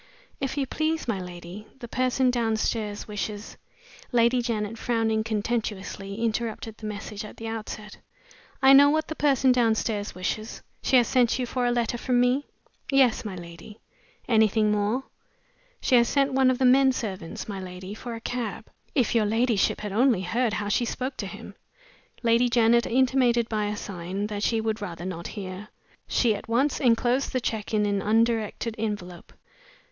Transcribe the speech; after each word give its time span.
"If 0.39 0.57
you 0.57 0.65
please, 0.65 1.07
my 1.07 1.19
lady, 1.21 1.67
the 1.77 1.87
person 1.87 2.31
downstairs 2.31 3.07
wishes" 3.07 3.55
Lady 4.11 4.41
Janet, 4.41 4.79
frowning 4.79 5.23
contemptuously, 5.23 6.15
interrupted 6.23 6.77
the 6.79 6.87
message 6.87 7.23
at 7.23 7.37
the 7.37 7.47
outset. 7.47 7.99
"I 8.63 8.73
know 8.73 8.89
what 8.89 9.09
the 9.09 9.15
person 9.15 9.51
downstairs 9.51 10.15
wishes. 10.15 10.63
She 10.81 10.95
has 10.97 11.07
sent 11.07 11.37
you 11.37 11.45
for 11.45 11.67
a 11.67 11.71
letter 11.71 11.99
from 11.99 12.19
me?" 12.19 12.47
"Yes, 12.91 13.23
my 13.23 13.35
lady." 13.35 13.79
"Anything 14.27 14.71
more?" 14.71 15.03
"She 15.81 15.93
has 15.97 16.09
sent 16.09 16.33
one 16.33 16.49
of 16.49 16.57
the 16.57 16.65
men 16.65 16.91
servants, 16.91 17.47
my 17.47 17.59
lady, 17.59 17.93
for 17.93 18.15
a 18.15 18.21
cab. 18.21 18.71
If 18.95 19.13
your 19.13 19.27
ladyship 19.27 19.81
had 19.81 19.91
only 19.91 20.21
heard 20.23 20.53
how 20.53 20.67
she 20.67 20.83
spoke 20.83 21.15
to 21.17 21.27
him!" 21.27 21.53
Lady 22.23 22.49
Janet 22.49 22.87
intimated 22.87 23.47
by 23.47 23.65
a 23.65 23.77
sign 23.77 24.25
that 24.27 24.41
she 24.41 24.59
would 24.61 24.81
rather 24.81 25.05
not 25.05 25.27
hear. 25.27 25.67
She 26.07 26.33
at 26.33 26.47
once 26.49 26.79
inclosed 26.79 27.33
the 27.33 27.39
check 27.39 27.71
in 27.71 27.85
an 27.85 28.01
undirected 28.01 28.73
envelope. 28.79 29.31